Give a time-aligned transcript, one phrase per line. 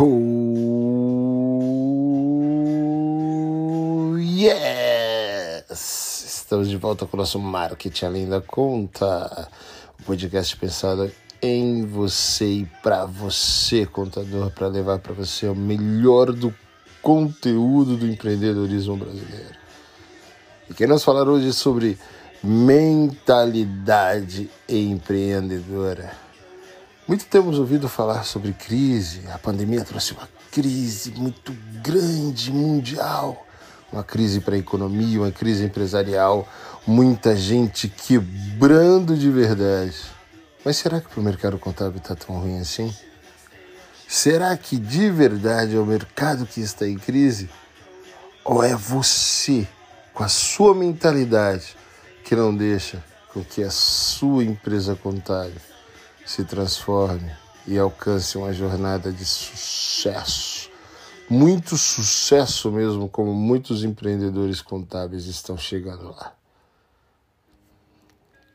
[0.00, 0.04] Oh,
[4.16, 5.72] yes!
[6.24, 9.48] Estamos de volta com o nosso Marketing Além da Conta,
[9.98, 11.10] o um podcast pensado
[11.42, 16.54] em você e para você, contador, para levar para você o melhor do
[17.02, 19.58] conteúdo do empreendedorismo brasileiro.
[20.70, 21.98] E queremos falar hoje sobre
[22.40, 26.27] mentalidade empreendedora.
[27.08, 29.22] Muito temos ouvido falar sobre crise.
[29.32, 33.46] A pandemia trouxe uma crise muito grande, mundial.
[33.90, 36.46] Uma crise para a economia, uma crise empresarial.
[36.86, 39.96] Muita gente quebrando de verdade.
[40.62, 42.94] Mas será que para o mercado contábil está tão ruim assim?
[44.06, 47.48] Será que de verdade é o mercado que está em crise?
[48.44, 49.66] Ou é você,
[50.12, 51.74] com a sua mentalidade,
[52.22, 53.02] que não deixa
[53.32, 55.58] com que a sua empresa contábil
[56.28, 57.32] se transforme
[57.66, 60.68] e alcance uma jornada de sucesso.
[61.28, 66.34] Muito sucesso mesmo, como muitos empreendedores contábeis estão chegando lá.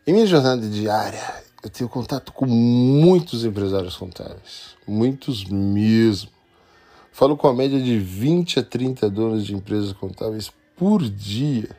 [0.06, 6.30] Em minha jornada diária, eu tenho contato com muitos empresários contábeis, muitos mesmo.
[7.12, 11.76] Falo com a média de 20 a 30 donos de empresas contábeis por dia.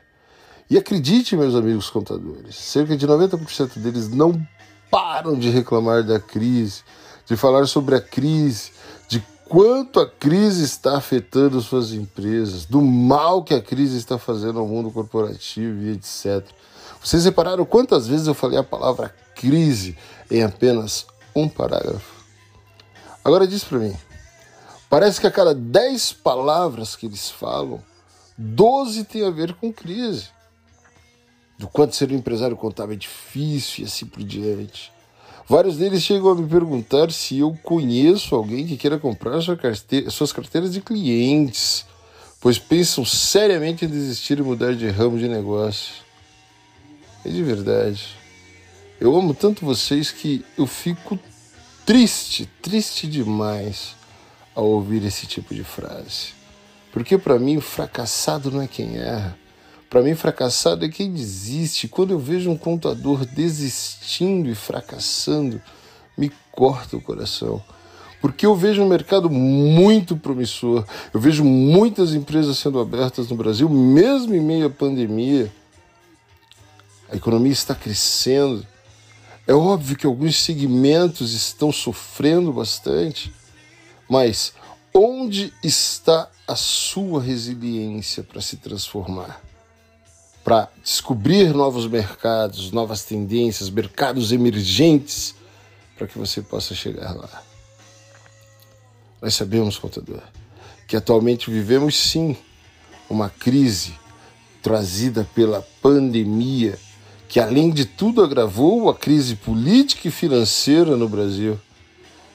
[0.69, 4.45] E acredite, meus amigos contadores, cerca de 90% deles não
[4.89, 6.83] param de reclamar da crise,
[7.25, 8.71] de falar sobre a crise,
[9.07, 14.59] de quanto a crise está afetando suas empresas, do mal que a crise está fazendo
[14.59, 16.45] ao mundo corporativo e etc.
[17.01, 19.97] Vocês repararam quantas vezes eu falei a palavra crise
[20.29, 21.05] em apenas
[21.35, 22.15] um parágrafo?
[23.23, 23.95] Agora diz para mim,
[24.89, 27.81] parece que a cada 10 palavras que eles falam,
[28.37, 30.34] 12 tem a ver com crise
[31.57, 34.91] do quanto ser um empresário contábil é difícil e assim por diante.
[35.47, 40.09] Vários deles chegam a me perguntar se eu conheço alguém que queira comprar sua carteira,
[40.09, 41.85] suas carteiras de clientes,
[42.41, 45.93] pois pensam seriamente em desistir e mudar de ramo de negócio.
[47.23, 48.17] É de verdade.
[48.99, 51.17] Eu amo tanto vocês que eu fico
[51.85, 53.95] triste, triste demais
[54.55, 56.33] ao ouvir esse tipo de frase.
[56.91, 59.37] Porque para mim o fracassado não é quem erra
[59.89, 61.87] para mim, fracassado é quem desiste.
[61.87, 65.61] Quando eu vejo um contador desistindo e fracassando,
[66.17, 67.61] me corta o coração.
[68.21, 73.69] Porque eu vejo um mercado muito promissor, eu vejo muitas empresas sendo abertas no Brasil,
[73.69, 75.51] mesmo em meio à pandemia.
[77.07, 78.65] A economia está crescendo.
[79.45, 83.31] É óbvio que alguns segmentos estão sofrendo bastante,
[84.09, 84.53] mas
[84.91, 89.44] onde está a sua resiliência para se transformar?
[90.45, 95.33] Para descobrir novos mercados, novas tendências, mercados emergentes,
[95.97, 97.41] para que você possa chegar lá.
[99.19, 100.21] Nós sabemos, contador,
[100.87, 102.37] que atualmente vivemos sim
[103.09, 103.95] uma crise
[104.61, 106.77] trazida pela pandemia,
[107.27, 111.59] que além de tudo agravou a crise política e financeira no Brasil.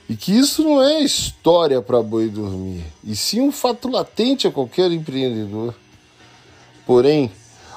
[0.08, 4.50] E que isso não é história para boi dormir, e sim um fato latente a
[4.50, 5.72] qualquer empreendedor.
[6.84, 7.30] Porém,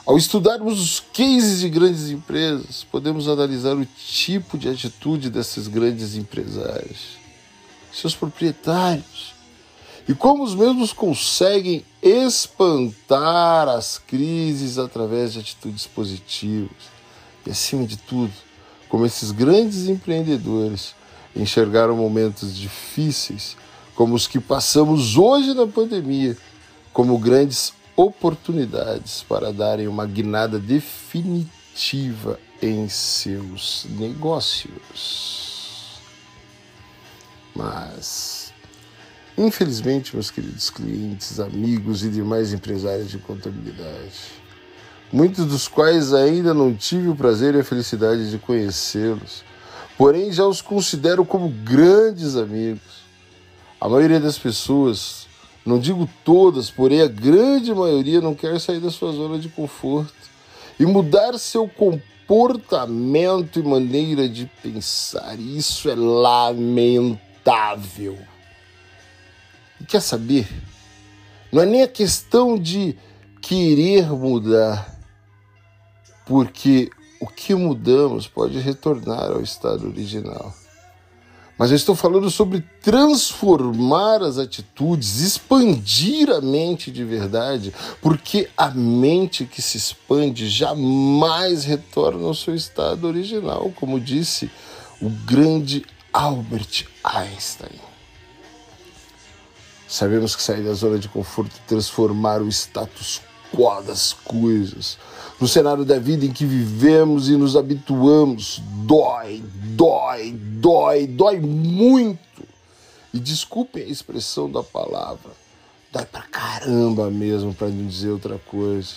[0.06, 6.16] ao estudarmos os cases de grandes empresas, podemos analisar o tipo de atitude desses grandes
[6.16, 7.18] empresários,
[7.92, 9.34] seus proprietários,
[10.08, 16.92] e como os mesmos conseguem espantar as crises através de atitudes positivas.
[17.46, 18.34] E acima de tudo,
[18.90, 20.94] como esses grandes empreendedores
[21.34, 23.56] enxergaram momentos difíceis,
[23.96, 26.38] como os que passamos hoje na pandemia,
[26.92, 35.54] como grandes oportunidades para darem uma guinada definitiva em seus negócios.
[37.56, 38.54] Mas,
[39.38, 44.20] infelizmente, meus queridos clientes, amigos e demais empresários de contabilidade,
[45.12, 49.44] muitos dos quais ainda não tive o prazer e a felicidade de conhecê-los,
[49.98, 53.04] porém já os considero como grandes amigos.
[53.80, 55.28] A maioria das pessoas
[55.66, 60.14] não digo todas, porém a grande maioria não quer sair da sua zona de conforto
[60.78, 65.40] e mudar seu comportamento e maneira de pensar.
[65.40, 67.18] Isso é lamentável.
[69.80, 70.48] E quer saber?
[71.52, 72.98] Não é nem a questão de
[73.42, 75.00] querer mudar,
[76.26, 76.90] porque
[77.22, 80.54] o que mudamos pode retornar ao estado original.
[81.58, 88.70] Mas eu estou falando sobre transformar as atitudes, expandir a mente de verdade, porque a
[88.70, 94.50] mente que se expande jamais retorna ao seu estado original, como disse
[95.00, 97.80] o grande Albert Einstein.
[99.88, 103.33] Sabemos que sair da zona de conforto e transformar o status quo
[103.86, 104.98] das coisas
[105.40, 109.44] no cenário da vida em que vivemos e nos habituamos dói,
[109.76, 112.44] dói, dói, dói muito.
[113.14, 115.32] E desculpem a expressão da palavra,
[115.92, 118.94] dói pra caramba mesmo, para não dizer outra coisa.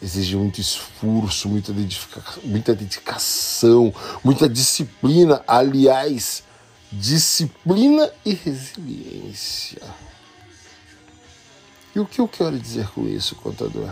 [0.00, 1.72] Exige muito esforço, muita,
[2.44, 3.92] muita dedicação,
[4.22, 5.42] muita disciplina.
[5.46, 6.42] Aliás,
[6.92, 9.82] disciplina e resiliência.
[11.94, 13.88] E o que eu quero dizer com isso, contador?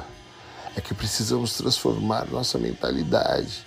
[0.74, 3.64] É que precisamos transformar nossa mentalidade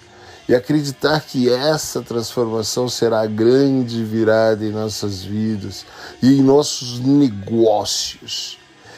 [0.49, 5.85] e acreditar que essa transformação será a grande virada em nossas vidas
[6.21, 8.57] e em nossos negócios.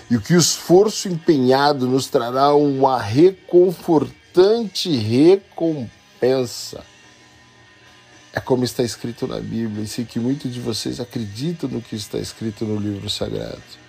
[0.10, 6.84] E que o esforço empenhado nos trará uma reconfortante recompensa.
[8.34, 11.96] É como está escrito na Bíblia, e sei que muitos de vocês acreditam no que
[11.96, 13.87] está escrito no livro sagrado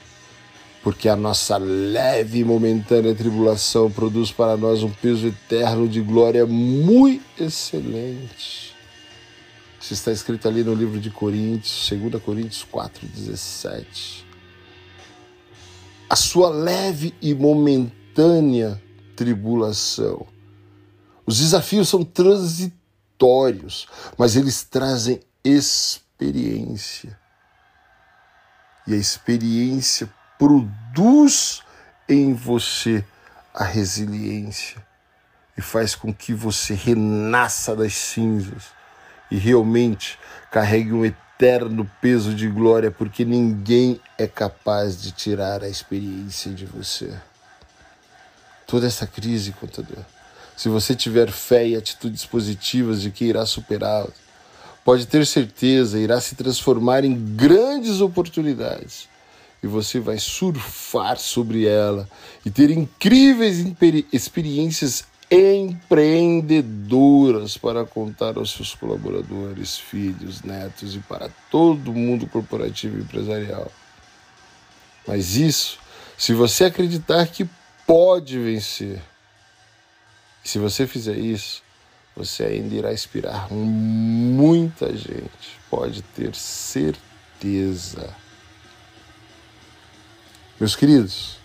[0.82, 6.46] porque a nossa leve e momentânea tribulação produz para nós um peso eterno de glória
[6.46, 8.76] muito excelente.
[9.80, 14.24] Isso está escrito ali no livro de Coríntios, 2 Coríntios 4,17.
[16.10, 18.80] A sua leve e momentânea
[19.14, 20.26] tribulação.
[21.26, 23.86] Os desafios são transitórios,
[24.16, 27.18] mas eles trazem experiência.
[28.86, 30.08] E a experiência
[30.38, 31.62] produz
[32.08, 33.04] em você
[33.52, 34.80] a resiliência
[35.56, 38.66] e faz com que você renasça das cinzas
[39.30, 40.18] e realmente
[40.50, 46.64] carregue um eterno peso de glória, porque ninguém é capaz de tirar a experiência de
[46.64, 47.12] você.
[48.66, 50.04] Toda essa crise, contador,
[50.56, 54.10] se você tiver fé e atitudes positivas de que irá superá-la,
[54.84, 59.08] pode ter certeza, irá se transformar em grandes oportunidades
[59.62, 62.08] e você vai surfar sobre ela
[62.44, 63.64] e ter incríveis
[64.12, 73.02] experiências empreendedoras para contar aos seus colaboradores, filhos, netos e para todo mundo corporativo e
[73.02, 73.70] empresarial.
[75.06, 75.78] Mas isso,
[76.16, 77.46] se você acreditar que
[77.86, 79.02] pode vencer,
[80.42, 81.62] se você fizer isso,
[82.16, 88.16] você ainda irá inspirar muita gente, pode ter certeza.
[90.60, 91.36] Meus queridos,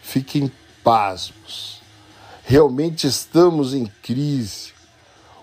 [0.00, 0.48] fiquem
[0.84, 1.80] pasmos.
[2.44, 4.70] Realmente estamos em crise,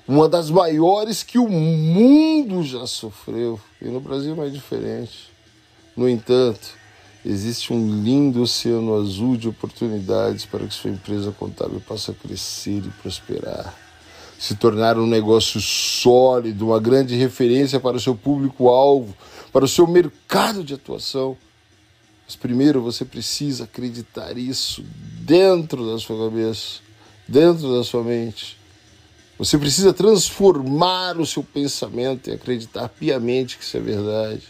[0.07, 5.30] uma das maiores que o mundo já sofreu, e no Brasil não é diferente.
[5.94, 6.69] No entanto,
[7.25, 13.01] existe um lindo oceano azul de oportunidades para que sua empresa contábil possa crescer e
[13.01, 13.75] prosperar,
[14.39, 19.13] se tornar um negócio sólido, uma grande referência para o seu público-alvo,
[19.51, 21.36] para o seu mercado de atuação
[22.25, 24.83] mas primeiro você precisa acreditar isso
[25.22, 26.80] dentro da sua cabeça,
[27.27, 28.57] dentro da sua mente.
[29.38, 34.44] Você precisa transformar o seu pensamento e acreditar piamente que isso é verdade.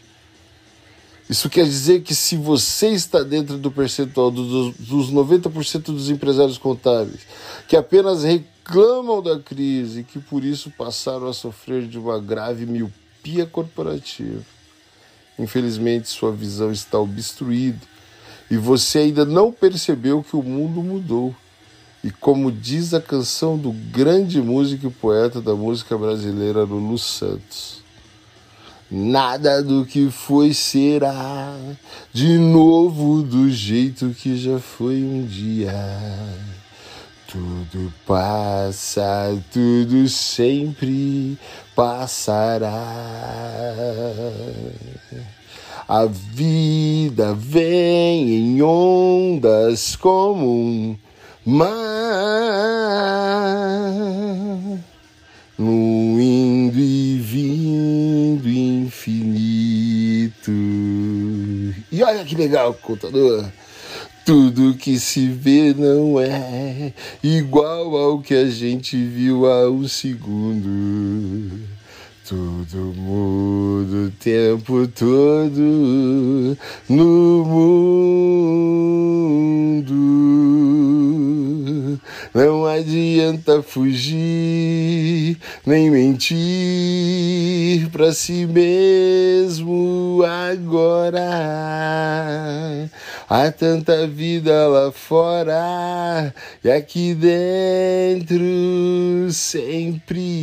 [1.27, 6.59] Isso quer dizer que se você está dentro do percentual dos, dos 90% dos empresários
[6.59, 7.21] contábeis
[7.67, 12.67] que apenas reclamam da crise e que por isso passaram a sofrer de uma grave
[12.67, 14.43] miopia corporativa,
[15.37, 17.81] Infelizmente, sua visão está obstruída
[18.49, 21.35] e você ainda não percebeu que o mundo mudou.
[22.03, 27.83] E como diz a canção do grande músico e poeta da música brasileira, Lulu Santos,
[28.91, 31.57] nada do que foi será
[32.13, 35.73] de novo do jeito que já foi um dia.
[37.27, 41.37] Tudo passa, tudo sempre
[41.75, 42.69] passará.
[45.87, 50.95] A vida vem em ondas como um
[51.45, 51.65] mar,
[55.57, 60.51] no indo e vindo infinito.
[61.91, 63.45] E olha que legal, contador.
[64.25, 66.91] Tudo que se vê não é
[67.21, 71.51] igual ao que a gente viu há um segundo.
[72.27, 76.57] Tudo muda o tempo todo
[76.89, 78.25] no mundo.
[82.33, 91.21] Não adianta fugir, nem mentir para si mesmo agora.
[93.29, 96.33] Há tanta vida lá fora
[96.63, 100.35] e aqui dentro sempre,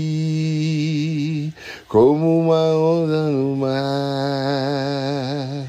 [1.89, 5.67] como uma onda no mar,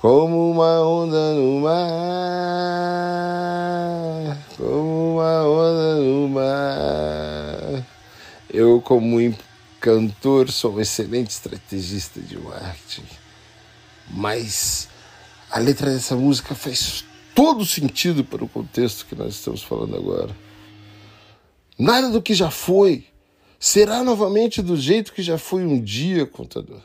[0.00, 1.16] como uma onda
[8.86, 9.18] como
[9.80, 13.02] cantor, sou um excelente estrategista de marketing.
[14.08, 14.88] Mas
[15.50, 20.36] a letra dessa música faz todo sentido para o contexto que nós estamos falando agora.
[21.76, 23.06] Nada do que já foi
[23.58, 26.80] será novamente do jeito que já foi um dia, contador.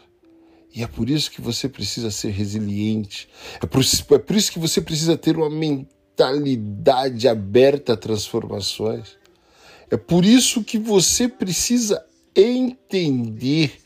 [0.73, 3.29] E é por isso que você precisa ser resiliente.
[3.61, 9.20] É por, é por isso que você precisa ter uma mentalidade aberta a transformações.
[9.91, 12.01] É por isso que você precisa
[12.33, 13.77] entender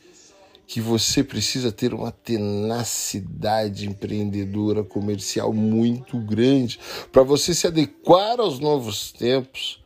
[0.67, 6.79] que você precisa ter uma tenacidade empreendedora comercial muito grande
[7.11, 9.83] para você se adequar aos novos tempos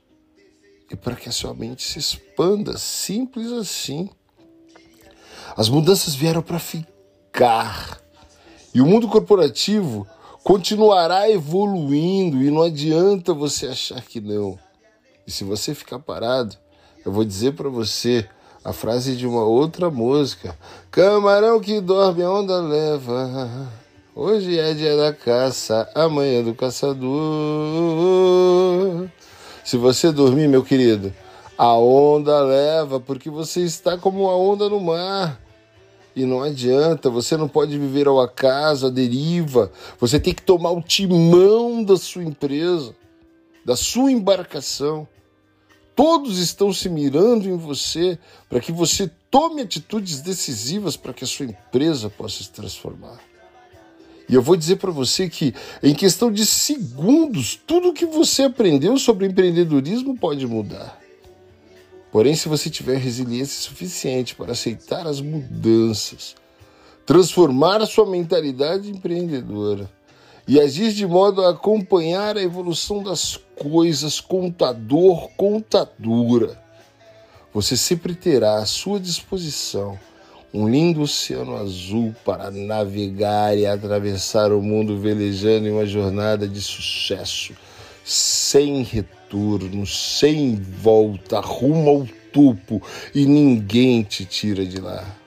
[0.91, 4.09] e para que a sua mente se expanda, simples assim.
[5.55, 8.01] As mudanças vieram para ficar.
[8.73, 10.05] E o mundo corporativo
[10.43, 14.59] continuará evoluindo e não adianta você achar que não.
[15.29, 16.57] E se você ficar parado,
[17.05, 18.27] eu vou dizer para você
[18.65, 20.57] a frase de uma outra música:
[20.89, 23.69] Camarão que dorme, a onda leva.
[24.15, 27.07] Hoje é dia da caça, amanhã do caçador.
[29.63, 31.13] Se você dormir, meu querido,
[31.55, 35.39] a onda leva, porque você está como uma onda no mar.
[36.15, 39.71] E não adianta, você não pode viver ao acaso, à deriva.
[39.99, 42.95] Você tem que tomar o timão da sua empresa,
[43.63, 45.07] da sua embarcação.
[45.99, 51.27] Todos estão se mirando em você para que você tome atitudes decisivas para que a
[51.27, 53.19] sua empresa possa se transformar.
[54.29, 55.53] E eu vou dizer para você que,
[55.83, 60.97] em questão de segundos, tudo que você aprendeu sobre empreendedorismo pode mudar.
[62.13, 66.33] Porém, se você tiver resiliência suficiente para aceitar as mudanças,
[67.05, 69.98] transformar a sua mentalidade empreendedora
[70.49, 76.59] e agir de modo a acompanhar a evolução das coisas, contador, contadora,
[77.53, 79.99] você sempre terá à sua disposição
[80.51, 86.59] um lindo oceano azul para navegar e atravessar o mundo velejando em uma jornada de
[86.59, 87.53] sucesso,
[88.03, 92.81] sem retorno, sem volta, rumo ao topo
[93.13, 95.18] e ninguém te tira de lá.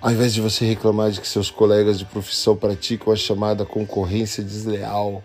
[0.00, 4.44] Ao invés de você reclamar de que seus colegas de profissão praticam a chamada concorrência
[4.44, 5.24] desleal,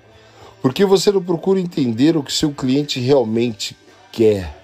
[0.64, 3.78] por que você não procura entender o que seu cliente realmente
[4.12, 4.63] quer?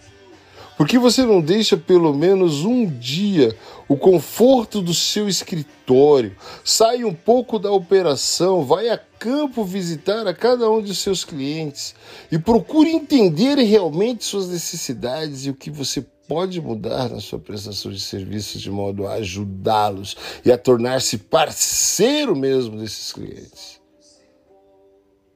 [0.79, 3.53] Por que você não deixa pelo menos um dia
[3.85, 6.33] o conforto do seu escritório?
[6.63, 11.93] Sai um pouco da operação, vai a campo visitar a cada um de seus clientes
[12.31, 17.91] e procure entender realmente suas necessidades e o que você pode mudar na sua prestação
[17.91, 23.81] de serviços de modo a ajudá-los e a tornar-se parceiro mesmo desses clientes.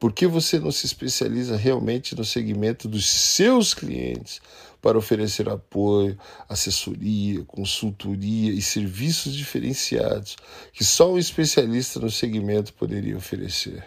[0.00, 4.40] Por que você não se especializa realmente no segmento dos seus clientes
[4.84, 6.14] para oferecer apoio,
[6.46, 10.36] assessoria, consultoria e serviços diferenciados
[10.74, 13.82] que só um especialista no segmento poderia oferecer.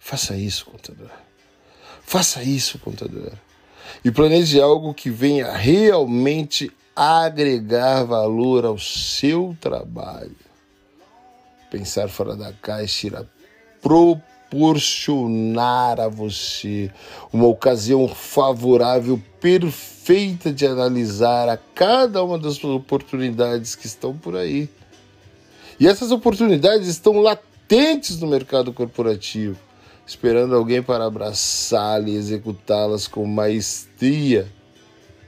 [0.00, 1.12] Faça isso, contador.
[2.02, 3.30] Faça isso, contador.
[4.04, 10.34] E planeje algo que venha realmente agregar valor ao seu trabalho.
[11.70, 13.24] Pensar fora da caixa irá
[13.80, 16.88] propor proporcionar a você
[17.32, 24.68] uma ocasião favorável, perfeita de analisar a cada uma das oportunidades que estão por aí.
[25.78, 29.58] E essas oportunidades estão latentes no mercado corporativo,
[30.06, 34.46] esperando alguém para abraçá-las e executá-las com maestria.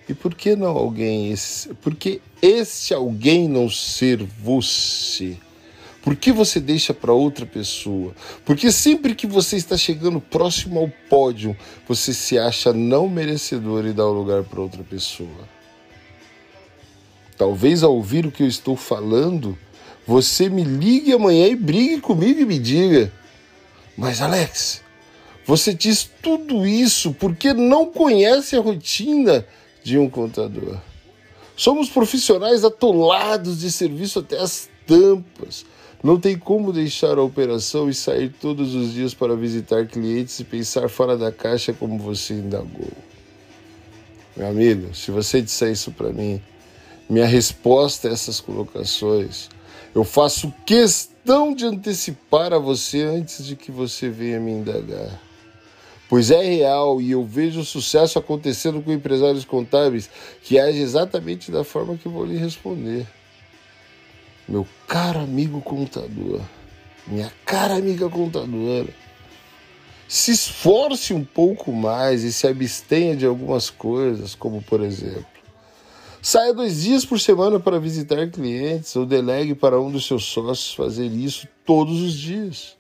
[0.09, 1.35] E por que não alguém,
[1.83, 5.37] por que esse alguém não ser você?
[6.07, 8.15] Por que você deixa para outra pessoa?
[8.45, 11.57] Porque sempre que você está chegando próximo ao pódio,
[11.89, 15.49] você se acha não merecedor e dá o lugar para outra pessoa.
[17.37, 19.59] Talvez ao ouvir o que eu estou falando,
[20.07, 23.13] você me ligue amanhã e brigue comigo e me diga:
[23.97, 24.83] Mas Alex,
[25.45, 29.45] você diz tudo isso porque não conhece a rotina
[29.83, 30.79] de um contador.
[31.57, 35.67] Somos profissionais atolados de serviço até as tampas
[36.03, 40.45] não tem como deixar a operação e sair todos os dias para visitar clientes e
[40.45, 42.93] pensar fora da caixa como você indagou.
[44.37, 46.41] Meu amigo, se você disser isso para mim,
[47.09, 49.49] minha resposta a essas colocações,
[49.95, 55.21] eu faço questão de antecipar a você antes de que você venha me indagar.
[56.09, 60.09] Pois é real e eu vejo o sucesso acontecendo com empresários contábeis
[60.43, 63.07] que agem exatamente da forma que vou lhe responder
[64.49, 66.41] meu caro amigo contador,
[67.07, 68.89] minha cara amiga contadora,
[70.09, 75.37] se esforce um pouco mais e se abstenha de algumas coisas, como por exemplo,
[76.27, 80.75] Saia dois dias por semana para visitar clientes ou delegue para um dos seus sócios
[80.75, 82.77] fazer isso todos os dias.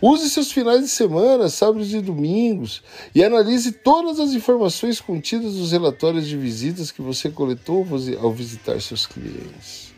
[0.00, 5.72] Use seus finais de semana, sábados e domingos, e analise todas as informações contidas nos
[5.72, 7.84] relatórios de visitas que você coletou
[8.20, 9.93] ao visitar seus clientes.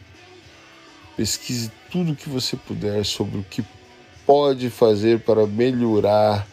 [1.16, 3.64] Pesquise tudo o que você puder sobre o que
[4.26, 6.46] pode fazer para melhorar,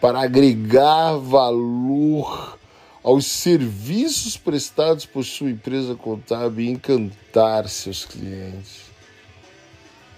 [0.00, 2.58] para agregar valor
[3.02, 8.90] aos serviços prestados por sua empresa contábil e encantar seus clientes.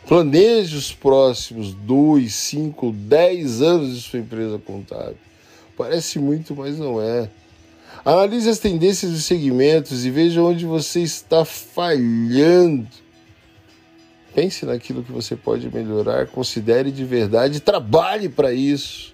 [0.07, 5.17] Planeje os próximos dois, cinco, dez anos de sua empresa contábil.
[5.77, 7.31] Parece muito, mas não é.
[8.05, 12.89] Analise as tendências dos segmentos e veja onde você está falhando.
[14.35, 19.13] Pense naquilo que você pode melhorar, considere de verdade trabalhe para isso.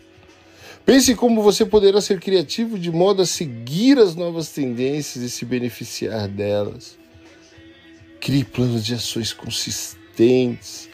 [0.87, 5.44] Pense como você poderá ser criativo de modo a seguir as novas tendências e se
[5.44, 6.96] beneficiar delas.
[8.20, 10.88] Crie planos de ações consistentes.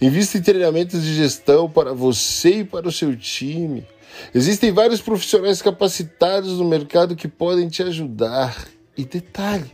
[0.00, 3.86] Invista em treinamentos de gestão para você e para o seu time.
[4.34, 8.68] Existem vários profissionais capacitados no mercado que podem te ajudar.
[8.96, 9.70] E detalhe: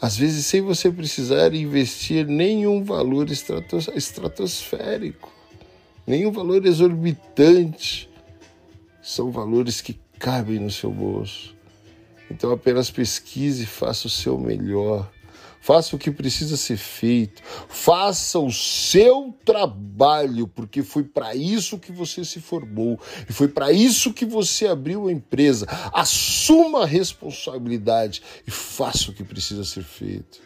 [0.00, 5.32] às vezes sem você precisar investir nenhum valor estratosférico,
[6.06, 8.10] nenhum valor exorbitante
[9.02, 11.54] são valores que cabem no seu bolso.
[12.30, 15.10] Então apenas pesquise e faça o seu melhor.
[15.66, 17.42] Faça o que precisa ser feito.
[17.68, 23.72] Faça o seu trabalho, porque foi para isso que você se formou e foi para
[23.72, 25.66] isso que você abriu a empresa.
[25.92, 30.40] Assuma a responsabilidade e faça o que precisa ser feito.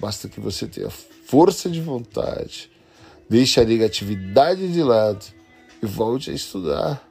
[0.00, 2.70] Basta que você tenha força de vontade,
[3.28, 5.26] deixe a negatividade de lado
[5.82, 7.06] e volte a estudar.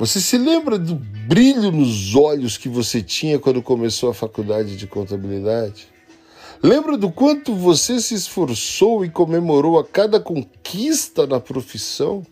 [0.00, 4.86] Você se lembra do brilho nos olhos que você tinha quando começou a faculdade de
[4.86, 5.88] contabilidade?
[6.62, 12.26] Lembra do quanto você se esforçou e comemorou a cada conquista na profissão?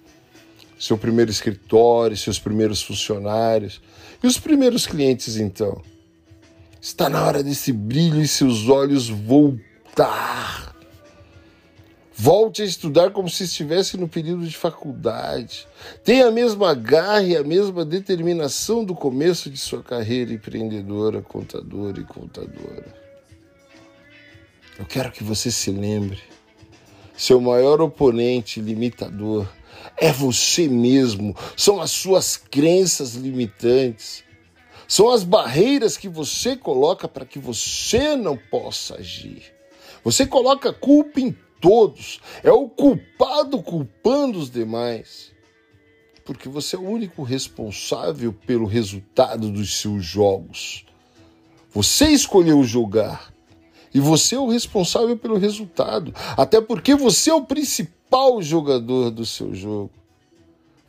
[0.80, 3.82] Seu primeiro escritório, seus primeiros funcionários
[4.24, 5.82] e os primeiros clientes, então.
[6.80, 10.67] Está na hora desse brilho em seus olhos voltar.
[12.20, 15.68] Volte a estudar como se estivesse no período de faculdade.
[16.02, 22.00] Tenha a mesma garra e a mesma determinação do começo de sua carreira empreendedora, contadora
[22.00, 22.92] e contadora.
[24.76, 26.18] Eu quero que você se lembre:
[27.16, 29.46] seu maior oponente limitador
[29.96, 34.24] é você mesmo, são as suas crenças limitantes.
[34.88, 39.54] São as barreiras que você coloca para que você não possa agir.
[40.02, 45.32] Você coloca culpa em todos, é o culpado culpando os demais.
[46.24, 50.84] Porque você é o único responsável pelo resultado dos seus jogos.
[51.70, 53.32] Você escolheu jogar
[53.94, 59.24] e você é o responsável pelo resultado, até porque você é o principal jogador do
[59.24, 59.90] seu jogo.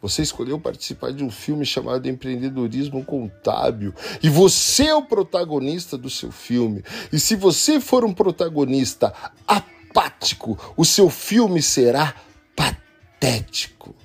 [0.01, 6.09] Você escolheu participar de um filme chamado Empreendedorismo Contábil e você é o protagonista do
[6.09, 6.83] seu filme.
[7.11, 9.13] E se você for um protagonista
[9.45, 12.15] apenas apático, o seu filme será
[12.55, 13.95] patético.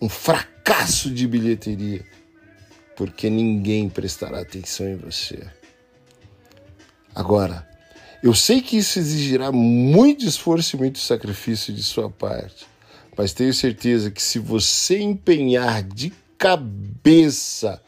[0.00, 2.04] Um fracasso de bilheteria,
[2.96, 5.46] porque ninguém prestará atenção em você.
[7.14, 7.68] Agora,
[8.22, 12.66] eu sei que isso exigirá muito esforço e muito sacrifício de sua parte,
[13.16, 17.80] mas tenho certeza que se você empenhar de cabeça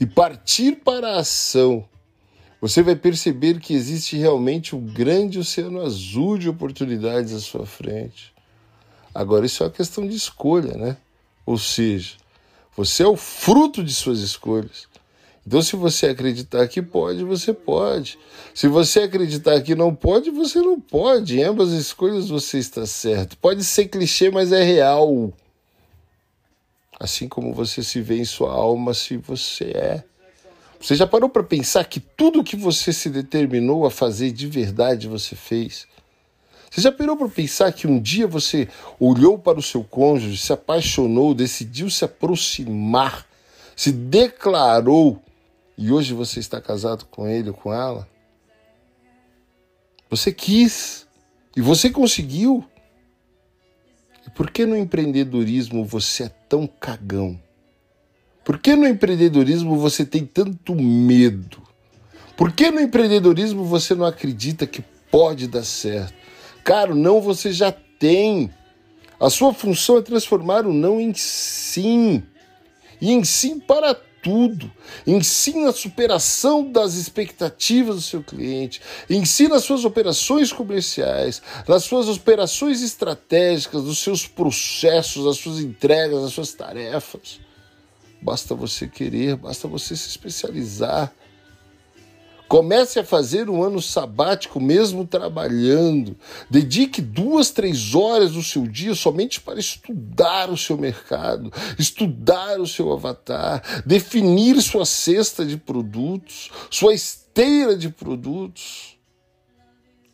[0.00, 1.86] e partir para a ação,
[2.60, 8.32] você vai perceber que existe realmente um grande oceano azul de oportunidades à sua frente.
[9.14, 10.96] Agora, isso é uma questão de escolha, né?
[11.46, 12.16] Ou seja,
[12.76, 14.88] você é o fruto de suas escolhas.
[15.46, 18.18] Então, se você acreditar que pode, você pode.
[18.54, 21.38] Se você acreditar que não pode, você não pode.
[21.38, 23.36] Em ambas as escolhas você está certo.
[23.38, 25.32] Pode ser clichê, mas é real.
[27.00, 30.04] Assim como você se vê em sua alma, se você é.
[30.80, 35.08] Você já parou para pensar que tudo que você se determinou a fazer de verdade
[35.08, 35.86] você fez?
[36.70, 38.68] Você já parou para pensar que um dia você
[39.00, 43.26] olhou para o seu cônjuge, se apaixonou, decidiu se aproximar,
[43.74, 45.20] se declarou
[45.76, 48.06] e hoje você está casado com ele ou com ela?
[50.10, 51.06] Você quis
[51.56, 52.64] e você conseguiu.
[54.26, 57.40] E por que no empreendedorismo você é tão cagão?
[58.48, 61.62] Por que no empreendedorismo você tem tanto medo?
[62.34, 66.14] Por que no empreendedorismo você não acredita que pode dar certo?
[66.64, 68.50] Cara, não você já tem.
[69.20, 72.22] A sua função é transformar o não em sim.
[73.02, 74.72] E em sim para tudo.
[75.06, 78.80] Ensina a superação das expectativas do seu cliente.
[79.10, 86.24] Ensina as suas operações comerciais, nas suas operações estratégicas, nos seus processos, as suas entregas,
[86.24, 87.46] as suas tarefas.
[88.20, 91.12] Basta você querer, basta você se especializar.
[92.48, 96.16] Comece a fazer um ano sabático mesmo trabalhando.
[96.48, 102.66] Dedique duas, três horas do seu dia somente para estudar o seu mercado, estudar o
[102.66, 108.96] seu avatar, definir sua cesta de produtos, sua esteira de produtos.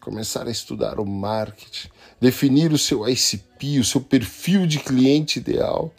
[0.01, 1.89] Começar a estudar o marketing,
[2.21, 5.95] definir o seu ICP, o seu perfil de cliente ideal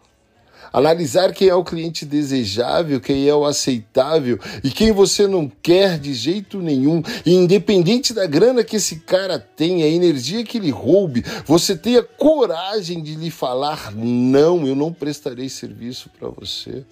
[0.72, 6.00] analisar quem é o cliente desejável, quem é o aceitável e quem você não quer
[6.00, 7.02] de jeito nenhum.
[7.26, 12.04] E independente da grana que esse cara tem, a energia que ele roube, você tenha
[12.04, 16.84] coragem de lhe falar: não, eu não prestarei serviço para você.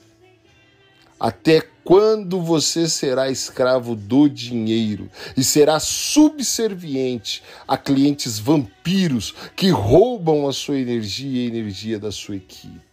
[1.19, 10.47] Até quando você será escravo do dinheiro e será subserviente a clientes vampiros que roubam
[10.47, 12.92] a sua energia e a energia da sua equipe?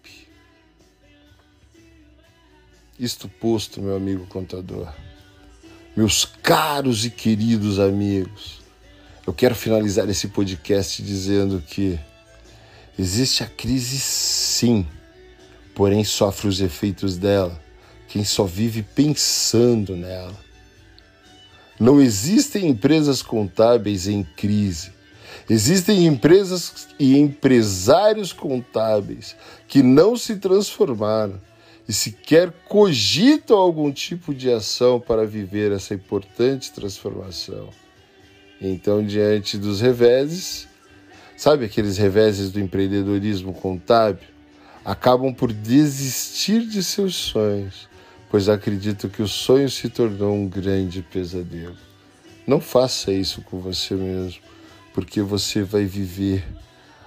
[3.01, 4.93] Isto posto, meu amigo contador,
[5.97, 8.61] meus caros e queridos amigos,
[9.27, 11.99] eu quero finalizar esse podcast dizendo que
[12.99, 14.87] existe a crise sim,
[15.75, 17.59] porém sofre os efeitos dela
[18.07, 20.39] quem só vive pensando nela.
[21.81, 24.93] Não existem empresas contábeis em crise.
[25.49, 29.35] Existem empresas e empresários contábeis
[29.67, 31.41] que não se transformaram
[31.91, 37.69] e sequer cogitam algum tipo de ação para viver essa importante transformação.
[38.61, 40.69] Então, diante dos reveses,
[41.37, 44.23] sabe aqueles reveses do empreendedorismo contábil,
[44.85, 47.89] acabam por desistir de seus sonhos,
[48.31, 51.77] pois acreditam que o sonho se tornou um grande pesadelo.
[52.47, 54.41] Não faça isso com você mesmo,
[54.95, 56.47] porque você vai viver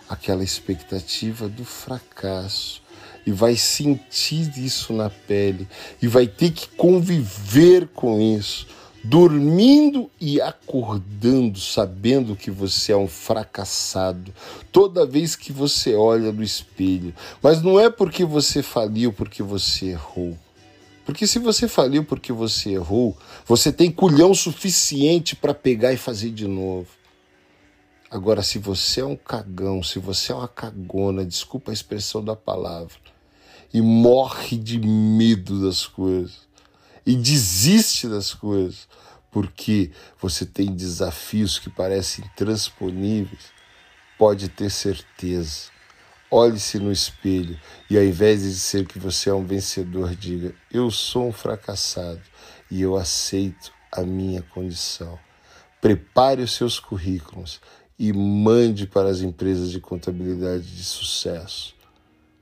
[0.10, 2.83] aquela expectativa do fracasso
[3.26, 5.68] e vai sentir isso na pele
[6.02, 8.68] e vai ter que conviver com isso,
[9.04, 14.34] dormindo e acordando, sabendo que você é um fracassado
[14.72, 17.14] toda vez que você olha no espelho.
[17.42, 20.38] Mas não é porque você faliu, porque você errou.
[21.06, 26.30] Porque se você faliu porque você errou, você tem culhão suficiente para pegar e fazer
[26.30, 26.88] de novo.
[28.10, 32.36] Agora, se você é um cagão, se você é uma cagona, desculpa a expressão da
[32.36, 32.94] palavra,
[33.74, 36.48] e morre de medo das coisas
[37.06, 38.88] e desiste das coisas
[39.32, 39.90] porque
[40.22, 43.52] você tem desafios que parecem intransponíveis,
[44.18, 45.74] pode ter certeza.
[46.30, 47.60] Olhe-se no espelho
[47.90, 52.22] e ao invés de dizer que você é um vencedor, diga: Eu sou um fracassado
[52.70, 55.18] e eu aceito a minha condição.
[55.82, 57.60] Prepare os seus currículos
[57.98, 61.76] e mande para as empresas de contabilidade de sucesso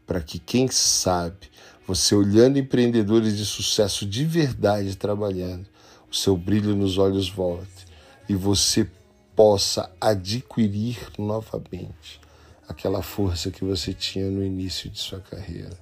[0.06, 1.50] para que, quem sabe,
[1.88, 5.68] você olhando empreendedores de sucesso de verdade trabalhando,
[6.10, 7.86] o seu brilho nos olhos volte
[8.28, 8.90] e você
[9.36, 12.22] possa adquirir novamente
[12.68, 15.78] aquela força que você tinha no início de sua carreira.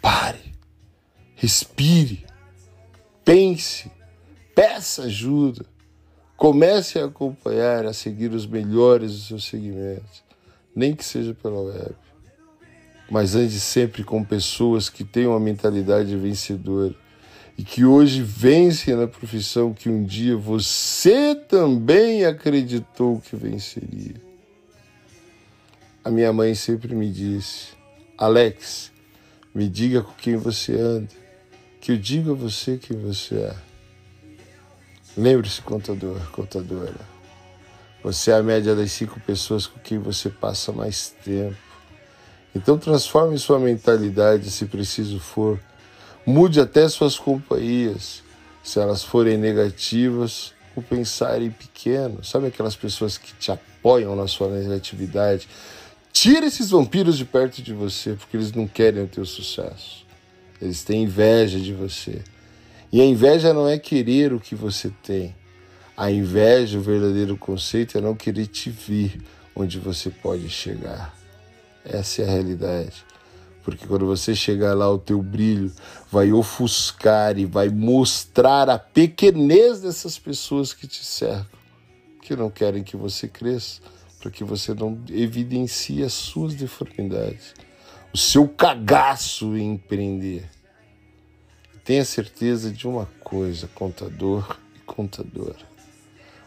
[0.00, 0.54] Pare,
[1.34, 2.26] respire,
[3.24, 3.90] pense,
[4.54, 5.64] peça ajuda,
[6.36, 10.22] comece a acompanhar, a seguir os melhores dos seus segmentos,
[10.74, 11.94] nem que seja pela web
[13.10, 16.94] mas ande sempre com pessoas que têm uma mentalidade vencedora
[17.56, 24.14] e que hoje vencem na profissão que um dia você também acreditou que venceria.
[26.04, 27.68] A minha mãe sempre me disse:
[28.16, 28.90] Alex,
[29.54, 31.08] me diga com quem você anda,
[31.80, 33.56] que eu diga a você quem você é.
[35.16, 37.12] Lembre-se, contador, contadora,
[38.02, 41.71] você é a média das cinco pessoas com quem você passa mais tempo.
[42.54, 45.58] Então transforme sua mentalidade se preciso for.
[46.24, 48.22] Mude até suas companhias,
[48.62, 52.22] se elas forem negativas ou pensarem pequeno.
[52.24, 55.48] Sabe aquelas pessoas que te apoiam na sua negatividade?
[56.12, 60.06] Tira esses vampiros de perto de você, porque eles não querem o teu sucesso.
[60.60, 62.22] Eles têm inveja de você.
[62.92, 65.34] E a inveja não é querer o que você tem.
[65.96, 69.22] A inveja, o verdadeiro conceito, é não querer te vir
[69.56, 71.21] onde você pode chegar.
[71.84, 73.04] Essa é a realidade.
[73.64, 75.72] Porque quando você chegar lá, o teu brilho
[76.10, 81.58] vai ofuscar e vai mostrar a pequenez dessas pessoas que te cercam,
[82.20, 83.80] que não querem que você cresça,
[84.20, 87.54] para que você não evidencie as suas deformidades,
[88.12, 90.48] o seu cagaço em empreender.
[91.84, 95.72] tenha certeza de uma coisa, contador e contadora.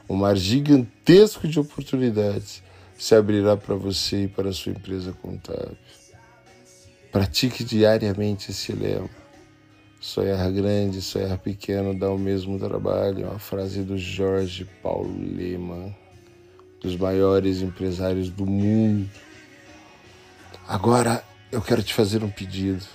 [0.09, 2.61] Um mar gigantesco de oportunidades
[2.97, 5.77] se abrirá para você e para a sua empresa contábil.
[7.11, 9.09] Pratique diariamente esse lema.
[9.99, 13.23] Sonhar grande, sonhar pequeno dá o mesmo trabalho.
[13.23, 15.95] É uma frase do Jorge Paulo Lehmann,
[16.81, 19.09] dos maiores empresários do mundo.
[20.67, 22.85] Agora eu quero te fazer um pedido.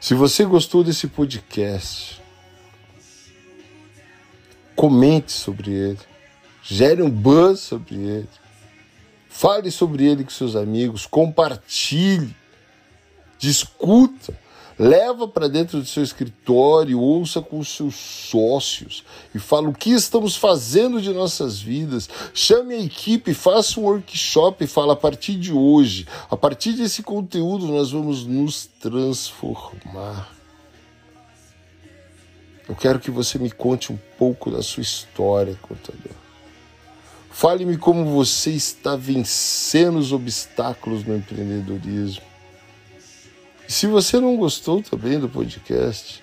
[0.00, 2.22] Se você gostou desse podcast,
[4.76, 5.98] comente sobre ele,
[6.62, 8.28] gere um buzz sobre ele,
[9.36, 12.34] fale sobre ele com seus amigos, compartilhe,
[13.38, 14.46] discuta.
[14.78, 19.90] Leva para dentro do seu escritório, ouça com os seus sócios e fala o que
[19.90, 22.10] estamos fazendo de nossas vidas.
[22.34, 27.02] Chame a equipe, faça um workshop e fala a partir de hoje, a partir desse
[27.02, 30.30] conteúdo nós vamos nos transformar.
[32.68, 36.25] Eu quero que você me conte um pouco da sua história, contador.
[37.38, 42.24] Fale-me como você está vencendo os obstáculos no empreendedorismo.
[43.68, 46.22] E se você não gostou também do podcast,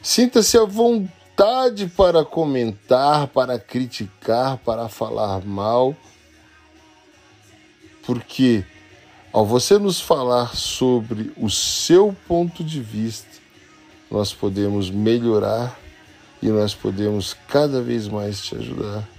[0.00, 5.92] sinta-se à vontade para comentar, para criticar, para falar mal,
[8.06, 8.64] porque
[9.32, 13.40] ao você nos falar sobre o seu ponto de vista,
[14.08, 15.76] nós podemos melhorar
[16.40, 19.13] e nós podemos cada vez mais te ajudar.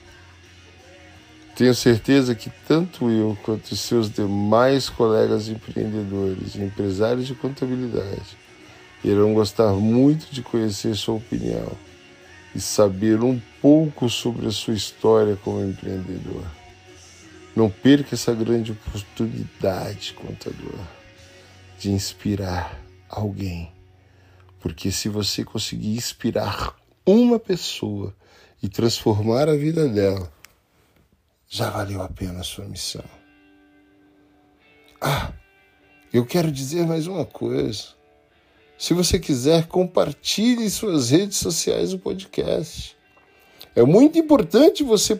[1.55, 8.37] Tenho certeza que tanto eu quanto os seus demais colegas empreendedores e empresários de contabilidade
[9.01, 11.71] irão gostar muito de conhecer sua opinião
[12.53, 16.43] e saber um pouco sobre a sua história como empreendedor.
[17.55, 20.79] Não perca essa grande oportunidade, contador,
[21.79, 23.71] de inspirar alguém.
[24.59, 28.13] Porque se você conseguir inspirar uma pessoa
[28.61, 30.34] e transformar a vida dela,
[31.47, 33.03] já valeu a pena a sua missão.
[34.99, 35.31] Ah,
[36.11, 37.95] eu quero dizer mais uma coisa.
[38.77, 42.95] Se você quiser, compartilhe em suas redes sociais o podcast.
[43.75, 45.19] É muito importante você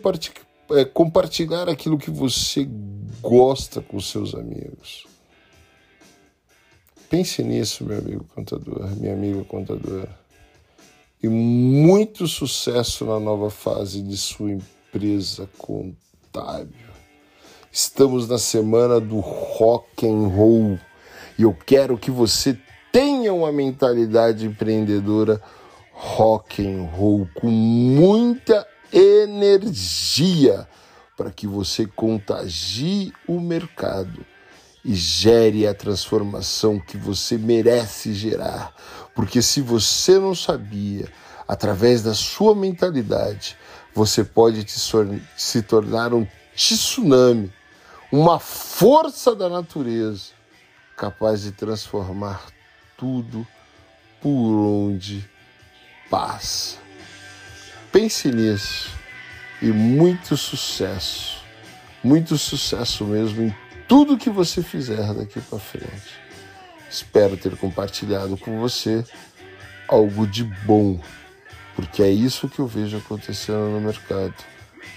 [0.70, 2.68] é, compartilhar aquilo que você
[3.20, 5.06] gosta com seus amigos.
[7.08, 10.18] Pense nisso, meu amigo contador, minha amiga contadora.
[11.22, 15.48] E muito sucesso na nova fase de sua empresa
[16.36, 16.86] contábil.
[17.72, 20.78] Estamos na semana do rock and roll
[21.38, 22.58] e eu quero que você
[22.92, 25.40] tenha uma mentalidade empreendedora
[25.92, 30.68] rock and roll com muita energia
[31.16, 34.24] para que você contagie o mercado
[34.84, 38.74] e gere a transformação que você merece gerar.
[39.14, 41.08] Porque se você não sabia,
[41.48, 43.56] através da sua mentalidade,
[43.96, 44.62] você pode
[45.38, 47.50] se tornar um tsunami,
[48.12, 50.32] uma força da natureza
[50.94, 52.44] capaz de transformar
[52.94, 53.46] tudo
[54.20, 55.26] por onde
[56.10, 56.76] passa.
[57.90, 58.90] Pense nisso
[59.62, 61.42] e muito sucesso,
[62.04, 63.56] muito sucesso mesmo em
[63.88, 66.20] tudo que você fizer daqui para frente.
[66.90, 69.02] Espero ter compartilhado com você
[69.88, 71.00] algo de bom
[71.76, 74.34] porque é isso que eu vejo acontecendo no mercado,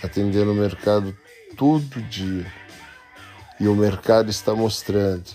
[0.02, 1.16] atendendo o mercado
[1.58, 2.52] todo dia.
[3.60, 5.26] E o mercado está mostrando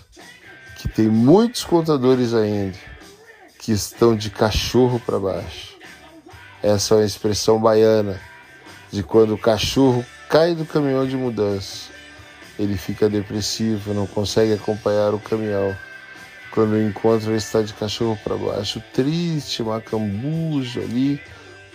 [0.75, 2.77] que tem muitos contadores ainda
[3.59, 5.75] que estão de cachorro para baixo.
[6.63, 8.19] Essa é uma expressão baiana
[8.91, 11.91] de quando o cachorro cai do caminhão de mudança.
[12.57, 15.77] Ele fica depressivo, não consegue acompanhar o caminhão.
[16.55, 21.21] Quando encontra, ele está de cachorro para baixo, triste, macambujo ali,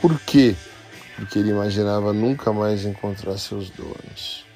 [0.00, 0.56] por quê?
[1.16, 4.46] Porque ele imaginava nunca mais encontrar seus donos.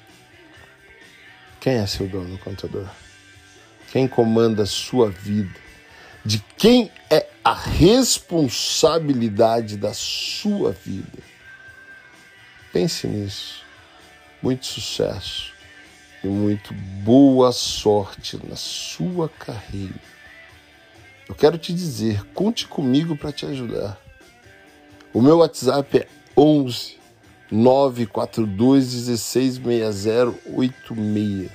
[1.61, 2.89] Quem é seu dono, contador?
[3.91, 5.53] Quem comanda a sua vida?
[6.25, 11.19] De quem é a responsabilidade da sua vida?
[12.73, 13.63] Pense nisso.
[14.41, 15.53] Muito sucesso
[16.23, 20.14] e muito boa sorte na sua carreira.
[21.27, 23.99] Eu quero te dizer, conte comigo para te ajudar.
[25.13, 26.07] O meu WhatsApp é
[26.37, 26.97] 11
[27.51, 31.49] 942 16 6086.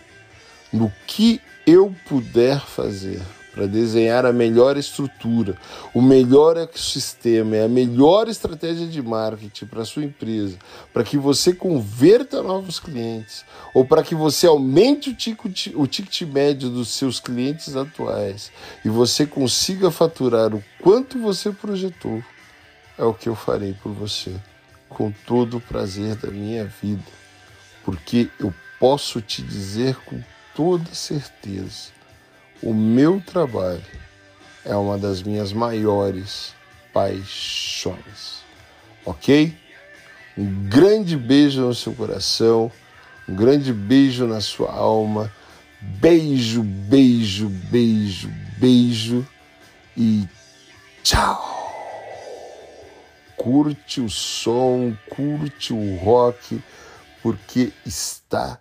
[0.73, 3.21] No que eu puder fazer
[3.61, 5.55] para desenhar a melhor estrutura,
[5.93, 10.57] o melhor ecossistema, é a melhor estratégia de marketing para sua empresa,
[10.95, 13.45] para que você converta novos clientes
[13.75, 18.51] ou para que você aumente o ticket, o ticket médio dos seus clientes atuais
[18.83, 22.25] e você consiga faturar o quanto você projetou,
[22.97, 24.35] é o que eu farei por você,
[24.89, 27.05] com todo o prazer da minha vida,
[27.85, 30.19] porque eu posso te dizer com
[30.55, 32.00] toda certeza
[32.63, 33.83] o meu trabalho
[34.65, 36.55] é uma das minhas maiores
[36.93, 38.45] paixões.
[39.05, 39.57] Ok?
[40.37, 42.71] Um grande beijo no seu coração,
[43.29, 45.33] um grande beijo na sua alma.
[45.81, 49.27] Beijo, beijo, beijo, beijo
[49.97, 50.29] e
[51.03, 51.49] tchau.
[53.37, 56.63] Curte o som, curte o rock,
[57.23, 58.61] porque está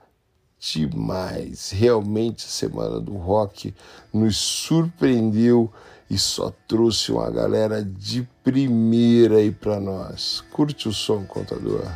[0.59, 1.71] demais.
[1.71, 3.73] Realmente a semana do rock
[4.13, 5.71] nos surpreendeu
[6.09, 10.43] e só trouxe uma galera de primeira aí para nós.
[10.51, 11.87] Curte o som, contador.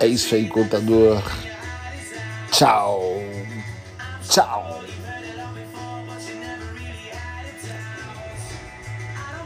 [0.00, 1.22] É isso aí, contador.